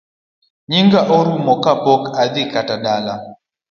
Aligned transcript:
Yiga 0.71 0.99
rumo 1.25 1.53
ka 1.63 1.73
pok 1.83 2.03
adhi 2.23 2.43
kata 2.51 2.75
dala 2.83 3.13